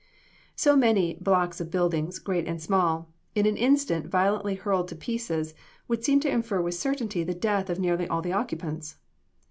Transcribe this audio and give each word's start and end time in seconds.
So 0.55 0.75
many 0.75 1.13
blocks 1.21 1.61
of 1.61 1.69
buildings, 1.69 2.17
great 2.17 2.47
and 2.47 2.59
small, 2.59 3.11
in 3.35 3.45
an 3.45 3.55
instant 3.55 4.07
violently 4.07 4.55
hurled 4.55 4.87
to 4.87 4.95
pieces, 4.95 5.53
would 5.87 6.03
seem 6.03 6.19
to 6.21 6.27
infer 6.31 6.59
with 6.59 6.73
certainty 6.73 7.23
the 7.23 7.35
death 7.35 7.69
of 7.69 7.77
nearly 7.77 8.07
all 8.07 8.23
the 8.23 8.33
occupants. 8.33 8.95